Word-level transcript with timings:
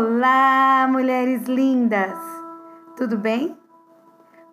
Olá, 0.00 0.86
mulheres 0.88 1.48
lindas! 1.48 2.16
Tudo 2.96 3.18
bem? 3.18 3.58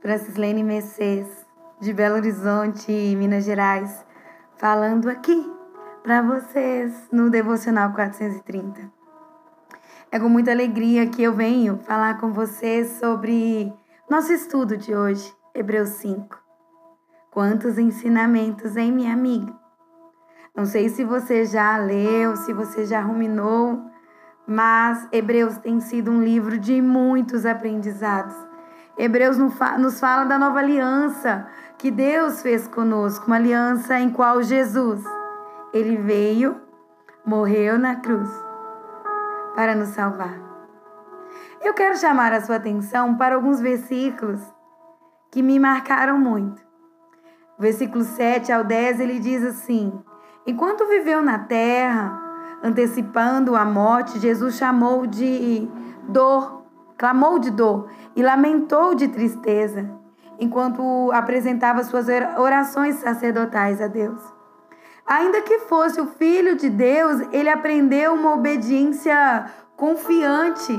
Francislene 0.01 0.63
Mercedes, 0.63 1.45
de 1.79 1.93
Belo 1.93 2.15
Horizonte, 2.15 2.91
Minas 3.15 3.45
Gerais, 3.45 4.03
falando 4.57 5.07
aqui 5.07 5.47
para 6.01 6.23
vocês 6.23 6.91
no 7.11 7.29
Devocional 7.29 7.93
430. 7.93 8.91
É 10.11 10.19
com 10.19 10.27
muita 10.27 10.49
alegria 10.49 11.05
que 11.05 11.21
eu 11.21 11.31
venho 11.31 11.77
falar 11.77 12.19
com 12.19 12.33
vocês 12.33 12.97
sobre 12.99 13.71
nosso 14.09 14.33
estudo 14.33 14.75
de 14.75 14.95
hoje, 14.95 15.31
Hebreus 15.53 15.89
5. 15.89 16.41
Quantos 17.29 17.77
ensinamentos, 17.77 18.75
hein, 18.75 18.91
minha 18.91 19.13
amiga? 19.13 19.53
Não 20.55 20.65
sei 20.65 20.89
se 20.89 21.03
você 21.03 21.45
já 21.45 21.77
leu, 21.77 22.35
se 22.35 22.51
você 22.51 22.83
já 22.87 22.99
ruminou 22.99 23.93
mas 24.47 25.07
Hebreus 25.11 25.57
tem 25.57 25.79
sido 25.79 26.11
um 26.11 26.21
livro 26.21 26.57
de 26.57 26.81
muitos 26.81 27.45
aprendizados. 27.45 28.35
Hebreus 28.97 29.37
nos 29.37 29.99
fala 29.99 30.23
da 30.25 30.37
nova 30.37 30.59
aliança 30.59 31.47
que 31.77 31.91
Deus 31.91 32.41
fez 32.41 32.67
conosco, 32.67 33.27
uma 33.27 33.35
aliança 33.35 33.99
em 33.99 34.09
qual 34.09 34.41
Jesus, 34.41 35.03
ele 35.73 35.97
veio, 35.97 36.61
morreu 37.25 37.77
na 37.77 37.97
cruz 37.97 38.29
para 39.55 39.75
nos 39.75 39.89
salvar. 39.89 40.39
Eu 41.61 41.73
quero 41.73 41.97
chamar 41.97 42.31
a 42.31 42.41
sua 42.41 42.57
atenção 42.57 43.15
para 43.15 43.35
alguns 43.35 43.59
versículos 43.59 44.41
que 45.31 45.41
me 45.41 45.59
marcaram 45.59 46.17
muito. 46.17 46.63
Versículo 47.57 48.03
7 48.03 48.51
ao 48.51 48.63
10 48.63 48.99
ele 48.99 49.19
diz 49.19 49.43
assim: 49.43 49.91
Enquanto 50.45 50.87
viveu 50.87 51.21
na 51.21 51.39
terra, 51.39 52.24
antecipando 52.65 53.55
a 53.55 53.63
morte, 53.63 54.19
Jesus 54.19 54.55
chamou 54.55 55.05
de 55.05 55.69
dor, 56.07 56.63
clamou 56.97 57.37
de 57.37 57.51
dor 57.51 57.87
e 58.15 58.23
lamentou 58.23 58.95
de 58.95 59.07
tristeza, 59.07 59.87
enquanto 60.39 61.11
apresentava 61.11 61.83
suas 61.83 62.07
orações 62.37 62.95
sacerdotais 62.95 63.79
a 63.79 63.87
Deus. 63.87 64.19
Ainda 65.05 65.41
que 65.41 65.59
fosse 65.59 66.01
o 66.01 66.07
filho 66.07 66.55
de 66.55 66.67
Deus, 66.67 67.21
ele 67.31 67.49
aprendeu 67.49 68.15
uma 68.15 68.33
obediência 68.33 69.45
confiante 69.77 70.73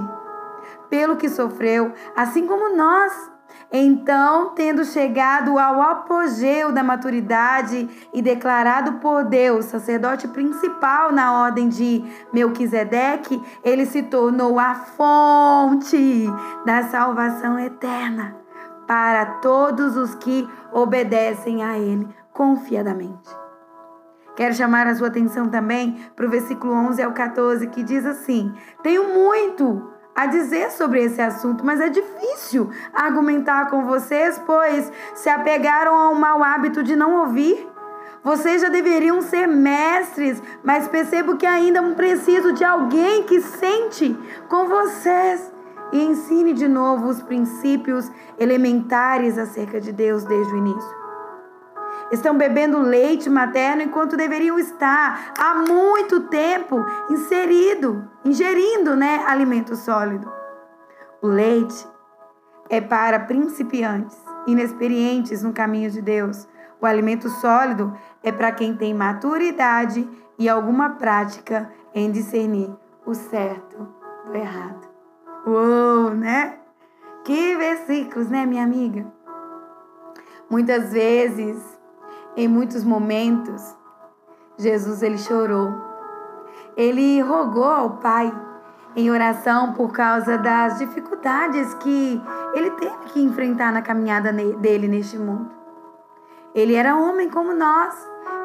pelo 0.90 1.16
que 1.16 1.28
sofreu, 1.28 1.92
assim 2.16 2.48
como 2.48 2.76
nós 2.76 3.30
então, 3.72 4.54
tendo 4.54 4.84
chegado 4.84 5.58
ao 5.58 5.82
apogeu 5.82 6.70
da 6.70 6.84
maturidade 6.84 7.88
e 8.12 8.22
declarado 8.22 8.94
por 8.94 9.24
Deus 9.24 9.64
sacerdote 9.66 10.28
principal 10.28 11.10
na 11.10 11.42
ordem 11.42 11.68
de 11.68 12.04
Melquisedeque, 12.32 13.42
ele 13.64 13.84
se 13.84 14.04
tornou 14.04 14.58
a 14.58 14.74
fonte 14.74 16.26
da 16.64 16.84
salvação 16.84 17.58
eterna 17.58 18.36
para 18.86 19.26
todos 19.40 19.96
os 19.96 20.14
que 20.14 20.48
obedecem 20.72 21.64
a 21.64 21.76
ele 21.76 22.08
confiadamente. 22.32 23.28
Quero 24.36 24.54
chamar 24.54 24.86
a 24.86 24.94
sua 24.94 25.08
atenção 25.08 25.48
também 25.48 25.98
para 26.14 26.26
o 26.26 26.30
versículo 26.30 26.72
11 26.72 27.02
ao 27.02 27.12
14, 27.12 27.66
que 27.68 27.82
diz 27.82 28.04
assim: 28.04 28.54
Tenho 28.82 29.14
muito 29.14 29.95
a 30.16 30.24
dizer 30.24 30.70
sobre 30.70 31.04
esse 31.04 31.20
assunto, 31.20 31.64
mas 31.64 31.78
é 31.78 31.90
difícil 31.90 32.70
argumentar 32.94 33.68
com 33.68 33.84
vocês, 33.84 34.40
pois 34.46 34.90
se 35.14 35.28
apegaram 35.28 35.94
ao 35.94 36.14
mau 36.14 36.42
hábito 36.42 36.82
de 36.82 36.96
não 36.96 37.20
ouvir. 37.20 37.68
Vocês 38.24 38.62
já 38.62 38.70
deveriam 38.70 39.20
ser 39.20 39.46
mestres, 39.46 40.42
mas 40.64 40.88
percebo 40.88 41.36
que 41.36 41.46
ainda 41.46 41.82
preciso 41.94 42.52
de 42.54 42.64
alguém 42.64 43.24
que 43.24 43.40
sente 43.42 44.18
com 44.48 44.66
vocês 44.66 45.52
e 45.92 46.02
ensine 46.02 46.54
de 46.54 46.66
novo 46.66 47.08
os 47.08 47.22
princípios 47.22 48.10
elementares 48.38 49.38
acerca 49.38 49.80
de 49.80 49.92
Deus 49.92 50.24
desde 50.24 50.52
o 50.52 50.56
início 50.56 51.05
estão 52.10 52.36
bebendo 52.36 52.80
leite 52.80 53.28
materno 53.28 53.82
enquanto 53.82 54.16
deveriam 54.16 54.58
estar 54.58 55.32
há 55.38 55.54
muito 55.54 56.20
tempo 56.28 56.84
inserido, 57.10 58.08
ingerindo, 58.24 58.96
né, 58.96 59.24
alimento 59.26 59.74
sólido. 59.76 60.30
O 61.22 61.26
leite 61.26 61.86
é 62.68 62.80
para 62.80 63.20
principiantes, 63.20 64.16
inexperientes 64.46 65.42
no 65.42 65.52
caminho 65.52 65.90
de 65.90 66.00
Deus. 66.00 66.46
O 66.80 66.86
alimento 66.86 67.28
sólido 67.28 67.96
é 68.22 68.30
para 68.30 68.52
quem 68.52 68.76
tem 68.76 68.92
maturidade 68.92 70.08
e 70.38 70.48
alguma 70.48 70.90
prática 70.90 71.70
em 71.94 72.10
discernir 72.10 72.70
o 73.04 73.14
certo 73.14 73.88
do 74.26 74.34
errado. 74.34 74.86
Uou, 75.46 76.10
né? 76.10 76.58
Que 77.24 77.56
versículos, 77.56 78.28
né, 78.28 78.44
minha 78.44 78.62
amiga? 78.62 79.06
Muitas 80.50 80.92
vezes 80.92 81.75
em 82.36 82.46
muitos 82.46 82.84
momentos, 82.84 83.76
Jesus 84.58 85.02
ele 85.02 85.18
chorou. 85.18 85.72
Ele 86.76 87.20
rogou 87.22 87.64
ao 87.64 87.90
Pai 87.98 88.32
em 88.94 89.10
oração 89.10 89.72
por 89.72 89.92
causa 89.92 90.38
das 90.38 90.78
dificuldades 90.78 91.74
que 91.74 92.22
ele 92.54 92.70
teve 92.72 92.96
que 93.12 93.22
enfrentar 93.22 93.72
na 93.72 93.82
caminhada 93.82 94.32
dele 94.32 94.88
neste 94.88 95.18
mundo. 95.18 95.50
Ele 96.54 96.74
era 96.74 96.96
homem 96.96 97.28
como 97.28 97.54
nós, 97.54 97.94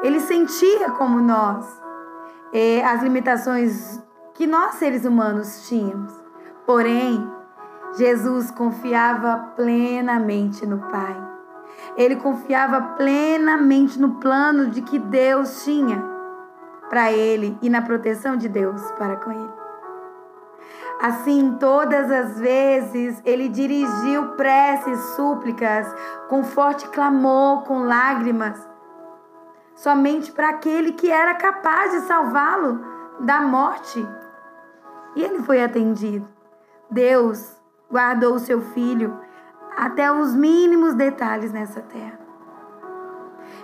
ele 0.02 0.20
sentia 0.20 0.90
como 0.92 1.20
nós 1.20 1.66
as 2.84 3.02
limitações 3.02 4.02
que 4.34 4.46
nós 4.46 4.74
seres 4.74 5.06
humanos 5.06 5.66
tínhamos. 5.68 6.12
Porém, 6.66 7.26
Jesus 7.96 8.50
confiava 8.50 9.52
plenamente 9.56 10.66
no 10.66 10.78
Pai. 10.78 11.31
Ele 11.96 12.16
confiava 12.16 12.80
plenamente 12.96 14.00
no 14.00 14.14
plano 14.14 14.68
de 14.68 14.82
que 14.82 14.98
Deus 14.98 15.64
tinha 15.64 16.02
para 16.88 17.12
ele 17.12 17.56
e 17.62 17.70
na 17.70 17.82
proteção 17.82 18.36
de 18.36 18.48
Deus 18.48 18.82
para 18.92 19.16
com 19.16 19.30
ele. 19.30 19.62
Assim, 21.00 21.56
todas 21.58 22.10
as 22.10 22.38
vezes 22.38 23.20
ele 23.24 23.48
dirigiu 23.48 24.36
preces, 24.36 24.98
súplicas, 25.16 25.86
com 26.28 26.44
forte 26.44 26.86
clamor, 26.88 27.64
com 27.64 27.82
lágrimas, 27.82 28.68
somente 29.74 30.30
para 30.30 30.50
aquele 30.50 30.92
que 30.92 31.10
era 31.10 31.34
capaz 31.34 31.90
de 31.90 32.00
salvá-lo 32.06 32.80
da 33.20 33.40
morte. 33.40 34.06
E 35.16 35.22
ele 35.22 35.42
foi 35.42 35.62
atendido. 35.62 36.28
Deus 36.90 37.60
guardou 37.90 38.34
o 38.34 38.38
seu 38.38 38.60
filho 38.60 39.18
até 39.76 40.10
os 40.12 40.34
mínimos 40.34 40.94
detalhes 40.94 41.52
nessa 41.52 41.80
terra. 41.80 42.18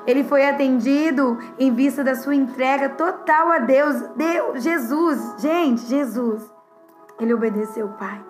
Ele 0.06 0.24
foi 0.24 0.48
atendido 0.48 1.38
em 1.58 1.72
vista 1.74 2.02
da 2.02 2.14
sua 2.14 2.34
entrega 2.34 2.88
total 2.88 3.50
a 3.50 3.58
Deus. 3.58 4.00
Deus, 4.16 4.62
Jesus, 4.62 5.34
gente, 5.38 5.82
Jesus. 5.82 6.50
Ele 7.20 7.34
obedeceu 7.34 7.86
o 7.86 7.92
Pai. 7.92 8.24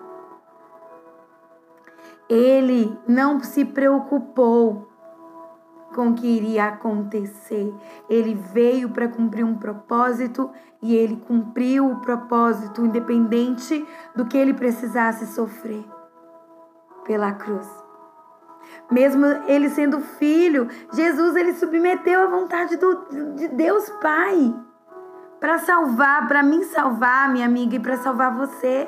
Ele 2.27 2.97
não 3.07 3.41
se 3.41 3.63
preocupou 3.63 4.89
com 5.95 6.09
o 6.09 6.13
que 6.13 6.27
iria 6.27 6.65
acontecer. 6.65 7.73
Ele 8.09 8.35
veio 8.35 8.89
para 8.89 9.07
cumprir 9.07 9.45
um 9.45 9.55
propósito 9.55 10.49
e 10.81 10.95
ele 10.95 11.15
cumpriu 11.27 11.89
o 11.89 12.01
propósito, 12.01 12.85
independente 12.85 13.85
do 14.15 14.25
que 14.25 14.37
ele 14.37 14.53
precisasse 14.53 15.27
sofrer 15.27 15.85
pela 17.09 17.31
cruz. 17.31 17.67
Mesmo 18.91 19.25
ele 19.47 19.67
sendo 19.67 19.99
filho, 19.99 20.67
Jesus 20.93 21.35
ele 21.35 21.53
submeteu 21.53 22.21
à 22.21 22.27
vontade 22.27 22.77
do, 22.77 23.33
de 23.33 23.47
Deus 23.47 23.89
Pai 23.99 24.53
para 25.39 25.57
salvar, 25.57 26.27
para 26.27 26.43
mim 26.43 26.61
salvar, 26.65 27.31
minha 27.31 27.47
amiga, 27.47 27.77
e 27.77 27.79
para 27.79 27.97
salvar 27.97 28.37
você. 28.37 28.87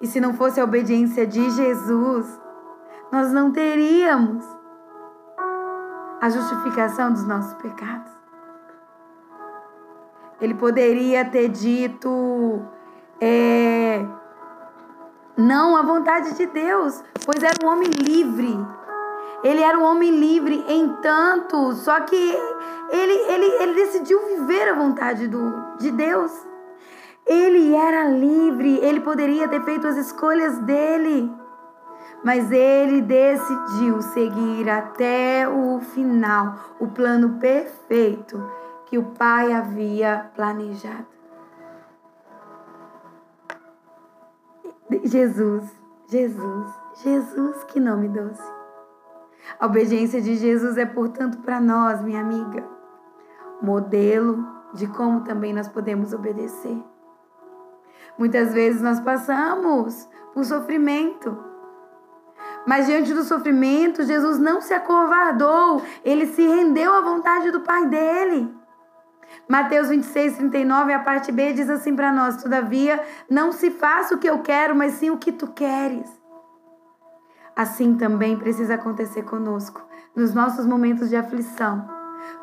E 0.00 0.06
se 0.08 0.18
não 0.18 0.34
fosse 0.34 0.60
a 0.60 0.64
obediência 0.64 1.24
de 1.24 1.48
Jesus, 1.48 2.40
nós 3.12 3.32
não 3.32 3.52
teríamos 3.52 4.44
a 6.20 6.28
justificação 6.28 7.12
dos 7.12 7.24
nossos 7.24 7.54
pecados. 7.54 8.10
Ele 10.40 10.54
poderia 10.54 11.24
ter 11.24 11.48
dito, 11.50 12.64
é, 13.20 14.04
não, 15.38 15.76
a 15.76 15.82
vontade 15.82 16.34
de 16.34 16.46
Deus, 16.46 17.00
pois 17.24 17.40
era 17.44 17.64
um 17.64 17.68
homem 17.68 17.88
livre. 17.90 18.58
Ele 19.44 19.62
era 19.62 19.78
um 19.78 19.84
homem 19.84 20.10
livre 20.10 20.64
em 20.66 20.88
tanto, 21.00 21.74
só 21.74 22.00
que 22.00 22.36
ele, 22.90 23.12
ele, 23.12 23.44
ele 23.62 23.74
decidiu 23.74 24.20
viver 24.26 24.68
a 24.68 24.74
vontade 24.74 25.28
do, 25.28 25.76
de 25.78 25.92
Deus. 25.92 26.32
Ele 27.24 27.72
era 27.72 28.08
livre, 28.08 28.80
ele 28.82 28.98
poderia 28.98 29.46
ter 29.46 29.62
feito 29.62 29.86
as 29.86 29.96
escolhas 29.96 30.58
dele, 30.58 31.32
mas 32.24 32.50
ele 32.50 33.00
decidiu 33.00 34.02
seguir 34.02 34.68
até 34.68 35.48
o 35.48 35.78
final 35.78 36.74
o 36.80 36.88
plano 36.88 37.38
perfeito 37.38 38.42
que 38.86 38.98
o 38.98 39.04
Pai 39.04 39.52
havia 39.52 40.32
planejado. 40.34 41.17
Jesus, 45.04 45.64
Jesus, 46.08 46.70
Jesus, 47.02 47.64
que 47.64 47.78
nome 47.78 48.08
doce. 48.08 48.42
A 49.58 49.66
obediência 49.66 50.20
de 50.20 50.36
Jesus 50.36 50.76
é, 50.78 50.86
portanto, 50.86 51.38
para 51.38 51.60
nós, 51.60 52.00
minha 52.02 52.20
amiga, 52.20 52.66
modelo 53.60 54.44
de 54.72 54.86
como 54.86 55.22
também 55.22 55.52
nós 55.52 55.68
podemos 55.68 56.12
obedecer. 56.12 56.82
Muitas 58.16 58.52
vezes 58.52 58.82
nós 58.82 59.00
passamos 59.00 60.08
por 60.34 60.44
sofrimento. 60.44 61.36
Mas 62.66 62.86
diante 62.86 63.14
do 63.14 63.22
sofrimento, 63.22 64.04
Jesus 64.04 64.38
não 64.38 64.60
se 64.60 64.74
acovardou, 64.74 65.82
ele 66.04 66.26
se 66.26 66.46
rendeu 66.46 66.92
à 66.92 67.00
vontade 67.00 67.50
do 67.50 67.60
Pai 67.60 67.86
dele. 67.86 68.57
Mateus 69.48 69.88
26, 69.88 70.36
39, 70.36 70.92
a 70.92 70.98
parte 70.98 71.32
B 71.32 71.54
diz 71.54 71.70
assim 71.70 71.96
para 71.96 72.12
nós: 72.12 72.42
Todavia, 72.42 73.02
não 73.30 73.50
se 73.50 73.70
faça 73.70 74.14
o 74.14 74.18
que 74.18 74.28
eu 74.28 74.40
quero, 74.40 74.76
mas 74.76 74.94
sim 74.94 75.08
o 75.08 75.16
que 75.16 75.32
tu 75.32 75.46
queres. 75.46 76.06
Assim 77.56 77.96
também 77.96 78.36
precisa 78.36 78.74
acontecer 78.74 79.22
conosco, 79.22 79.82
nos 80.14 80.34
nossos 80.34 80.66
momentos 80.66 81.08
de 81.08 81.16
aflição. 81.16 81.88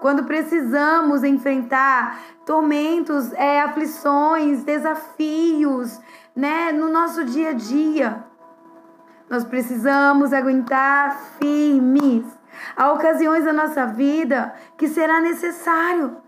Quando 0.02 0.24
precisamos 0.24 1.24
enfrentar 1.24 2.20
tormentos, 2.44 3.32
é, 3.34 3.62
aflições, 3.62 4.64
desafios, 4.64 6.02
né, 6.36 6.72
no 6.72 6.92
nosso 6.92 7.24
dia 7.24 7.50
a 7.50 7.54
dia. 7.54 8.26
Nós 9.30 9.44
precisamos 9.44 10.34
aguentar 10.34 11.18
firmes. 11.40 12.26
Há 12.76 12.92
ocasiões 12.92 13.46
da 13.46 13.54
nossa 13.54 13.86
vida 13.86 14.54
que 14.76 14.88
será 14.88 15.22
necessário 15.22 16.25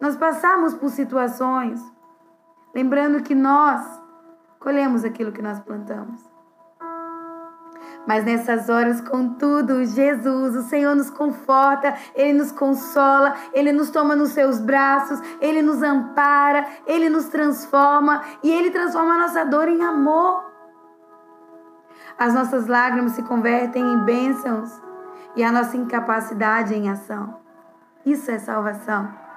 nós 0.00 0.16
passamos 0.16 0.74
por 0.74 0.90
situações, 0.90 1.80
lembrando 2.74 3.22
que 3.22 3.34
nós 3.34 4.00
colhemos 4.58 5.04
aquilo 5.04 5.32
que 5.32 5.42
nós 5.42 5.60
plantamos. 5.60 6.28
Mas 8.06 8.24
nessas 8.24 8.68
horas, 8.68 9.00
contudo, 9.00 9.84
Jesus, 9.84 10.56
o 10.56 10.62
Senhor 10.62 10.96
nos 10.96 11.10
conforta, 11.10 11.94
Ele 12.14 12.38
nos 12.38 12.50
consola, 12.50 13.34
Ele 13.52 13.72
nos 13.72 13.90
toma 13.90 14.16
nos 14.16 14.30
seus 14.30 14.58
braços, 14.58 15.20
Ele 15.40 15.60
nos 15.60 15.82
ampara, 15.82 16.66
Ele 16.86 17.10
nos 17.10 17.28
transforma 17.28 18.22
e 18.42 18.50
Ele 18.50 18.70
transforma 18.70 19.14
a 19.14 19.18
nossa 19.18 19.44
dor 19.44 19.68
em 19.68 19.84
amor. 19.84 20.50
As 22.18 22.34
nossas 22.34 22.66
lágrimas 22.66 23.12
se 23.12 23.22
convertem 23.22 23.82
em 23.82 23.98
bênçãos 24.04 24.80
e 25.36 25.44
a 25.44 25.52
nossa 25.52 25.76
incapacidade 25.76 26.74
em 26.74 26.88
ação. 26.90 27.38
Isso 28.04 28.30
é 28.30 28.38
salvação. 28.38 29.29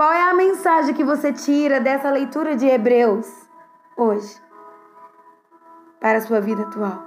Qual 0.00 0.10
é 0.10 0.30
a 0.30 0.32
mensagem 0.32 0.94
que 0.94 1.04
você 1.04 1.30
tira 1.30 1.78
dessa 1.78 2.10
leitura 2.10 2.56
de 2.56 2.66
Hebreus 2.66 3.30
hoje 3.94 4.34
para 6.00 6.16
a 6.16 6.20
sua 6.22 6.40
vida 6.40 6.62
atual? 6.62 7.04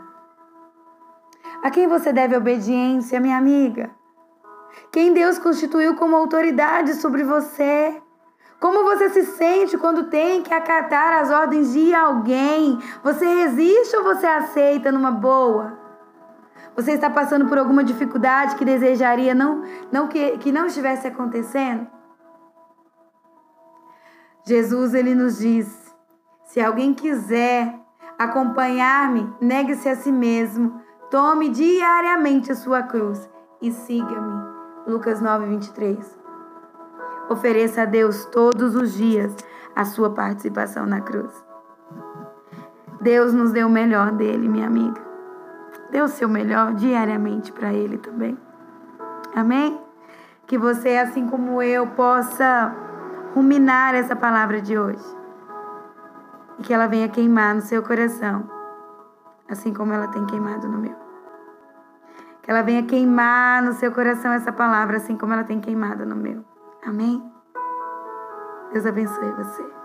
A 1.63 1.71
quem 1.71 1.87
você 1.87 2.13
deve 2.13 2.37
obediência, 2.37 3.19
minha 3.19 3.35
amiga? 3.35 3.89
Quem 4.91 5.11
Deus 5.11 5.39
constituiu 5.39 5.95
como 5.95 6.15
autoridade 6.15 6.93
sobre 6.93 7.23
você? 7.23 7.99
Como 8.59 8.83
você 8.83 9.09
se 9.09 9.23
sente 9.25 9.75
quando 9.75 10.11
tem 10.11 10.43
que 10.43 10.53
acatar 10.53 11.23
as 11.23 11.31
ordens 11.31 11.73
de 11.73 11.95
alguém? 11.95 12.77
Você 13.03 13.25
resiste 13.25 13.97
ou 13.97 14.03
você 14.03 14.27
aceita 14.27 14.91
numa 14.91 15.09
boa? 15.09 15.79
Você 16.75 16.91
está 16.91 17.09
passando 17.09 17.47
por 17.47 17.57
alguma 17.57 17.83
dificuldade 17.83 18.55
que 18.55 18.63
desejaria 18.63 19.33
não, 19.33 19.63
não 19.91 20.07
que, 20.07 20.37
que 20.37 20.51
não 20.51 20.67
estivesse 20.67 21.07
acontecendo? 21.07 21.87
Jesus 24.45 24.93
ele 24.93 25.15
nos 25.15 25.39
diz: 25.39 25.95
se 26.45 26.59
alguém 26.59 26.93
quiser 26.93 27.73
acompanhar-me, 28.19 29.33
negue-se 29.41 29.87
a 29.89 29.95
si 29.95 30.11
mesmo, 30.11 30.81
tome 31.09 31.49
diariamente 31.49 32.51
a 32.51 32.55
sua 32.55 32.83
cruz 32.83 33.29
e 33.61 33.71
siga-me. 33.71 34.53
Lucas 34.85 35.21
9, 35.21 35.45
23. 35.45 36.19
Ofereça 37.29 37.83
a 37.83 37.85
Deus 37.85 38.25
todos 38.25 38.75
os 38.75 38.93
dias 38.93 39.33
a 39.75 39.85
sua 39.85 40.09
participação 40.09 40.85
na 40.85 41.01
cruz. 41.01 41.33
Deus 43.01 43.33
nos 43.33 43.51
deu 43.51 43.67
o 43.67 43.71
melhor 43.71 44.11
dele, 44.11 44.47
minha 44.47 44.67
amiga. 44.67 45.01
Dê 45.89 46.01
o 46.01 46.07
seu 46.07 46.27
melhor 46.27 46.73
diariamente 46.73 47.51
para 47.51 47.73
ele 47.73 47.97
também. 47.97 48.37
Amém? 49.35 49.79
Que 50.45 50.57
você, 50.57 50.97
assim 50.97 51.27
como 51.27 51.61
eu, 51.61 51.87
possa 51.87 52.75
ruminar 53.33 53.95
essa 53.95 54.15
palavra 54.15 54.61
de 54.61 54.77
hoje. 54.77 55.03
E 56.59 56.63
que 56.63 56.73
ela 56.73 56.87
venha 56.87 57.09
queimar 57.09 57.55
no 57.55 57.61
seu 57.61 57.81
coração, 57.83 58.49
assim 59.49 59.73
como 59.73 59.93
ela 59.93 60.07
tem 60.07 60.25
queimado 60.25 60.67
no 60.67 60.77
meu. 60.77 60.95
Que 62.41 62.51
ela 62.51 62.61
venha 62.61 62.83
queimar 62.83 63.63
no 63.63 63.73
seu 63.73 63.91
coração 63.91 64.31
essa 64.33 64.51
palavra, 64.51 64.97
assim 64.97 65.17
como 65.17 65.33
ela 65.33 65.43
tem 65.43 65.59
queimado 65.59 66.05
no 66.05 66.15
meu. 66.15 66.43
Amém? 66.85 67.23
Deus 68.71 68.85
abençoe 68.85 69.31
você. 69.31 69.82